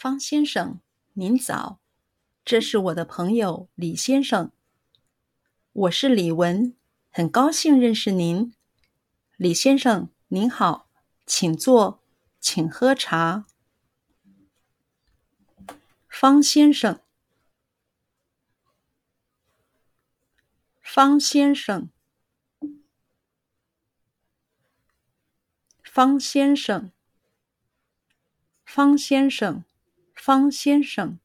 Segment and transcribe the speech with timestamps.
[0.00, 0.80] 方先生，
[1.14, 1.80] 您早，
[2.44, 4.52] 这是我的朋友李先生。
[5.72, 6.76] 我是李文，
[7.10, 8.54] 很高兴认识您。
[9.36, 10.88] 李先生您好，
[11.26, 12.00] 请坐，
[12.38, 13.46] 请喝茶。
[16.08, 17.00] 方先生，
[20.80, 21.90] 方先生，
[25.82, 26.92] 方先生，
[28.64, 29.64] 方先生。
[30.28, 31.20] 方先生，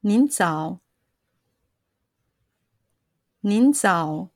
[0.00, 0.80] 您早，
[3.42, 4.30] 您早，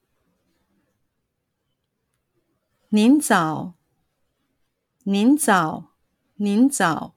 [2.90, 3.74] 您早，
[5.02, 5.96] 您早，
[6.36, 7.16] 您早。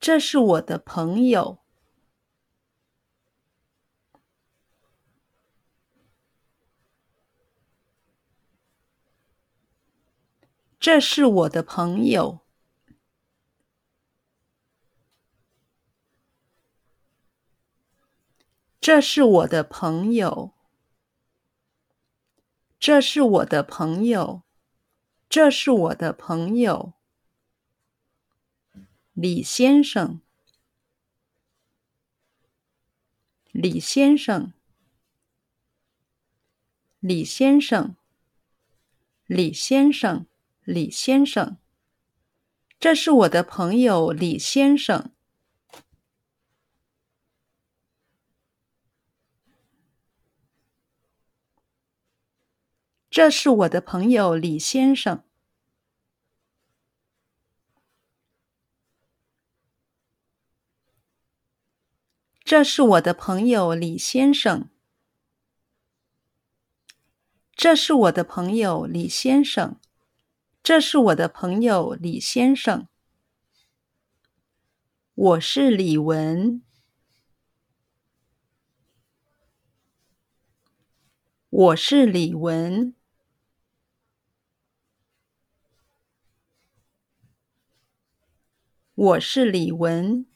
[0.00, 1.58] 这是我的朋友，
[10.80, 12.47] 这是我的朋友。
[18.88, 20.54] 这是我的朋友，
[22.80, 24.44] 这是我的朋友，
[25.28, 26.94] 这是我的朋友。
[29.12, 30.22] 李先生，
[33.52, 34.54] 李先生，
[37.00, 37.94] 李先生，
[39.26, 40.24] 李先生，
[40.64, 41.58] 李先生。
[42.80, 45.12] 这是我的朋友李先生。
[53.18, 55.24] 这是我的朋友李先生。
[62.44, 64.70] 这是我的朋友李先生。
[67.56, 69.80] 这是我的朋友李先生。
[70.62, 72.86] 这是我的朋友李先生。
[75.16, 76.62] 我是李文。
[81.50, 82.97] 我是李文。
[89.00, 90.26] 我是李文，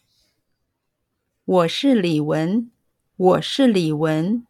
[1.44, 2.70] 我是李文，
[3.16, 4.46] 我是李文，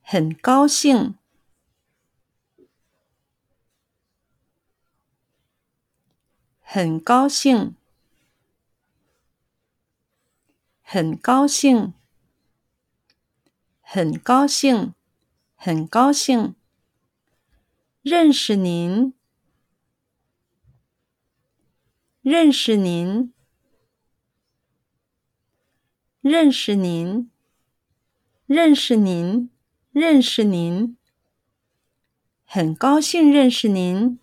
[0.00, 1.18] 很高兴，
[6.62, 7.76] 很高兴，
[10.80, 11.92] 很高兴，
[13.82, 14.94] 很高兴，
[15.54, 16.54] 很高兴，
[18.00, 19.12] 认识您。
[22.26, 23.32] 认识您，
[26.20, 27.30] 认识您，
[28.46, 29.48] 认识您，
[29.92, 30.96] 认识您，
[32.44, 34.18] 很高兴认识您，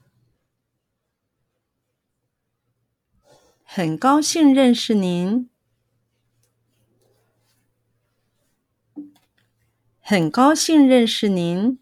[3.64, 5.50] 很高兴认识您，
[10.02, 11.80] 很高兴认识您，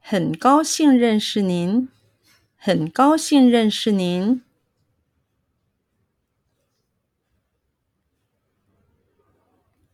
[0.00, 1.88] 很高兴认识您。
[2.64, 4.40] 很高兴认识您，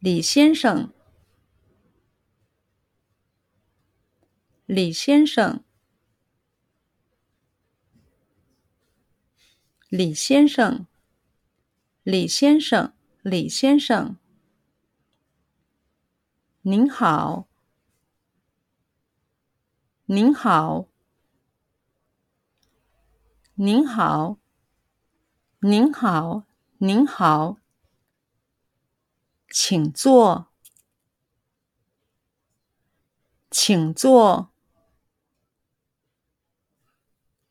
[0.00, 0.92] 李先生。
[4.66, 5.64] 李先生，
[9.88, 10.86] 李先生，
[12.02, 12.92] 李先生，
[13.22, 14.18] 李先生，
[16.60, 17.48] 您好，
[20.04, 20.87] 您好。
[23.60, 24.38] 您好，
[25.58, 26.44] 您好，
[26.76, 27.56] 您好，
[29.50, 30.46] 请坐，
[33.50, 34.52] 请坐，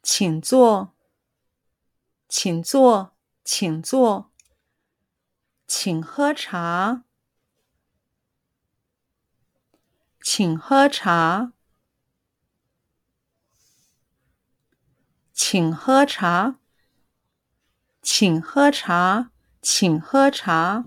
[0.02, 0.94] 请坐，
[2.30, 3.12] 请坐，
[3.44, 4.32] 请坐，
[5.68, 7.04] 请喝茶，
[10.22, 11.52] 请喝茶。
[15.50, 16.56] 请喝茶，
[18.02, 20.84] 请喝茶，请喝茶。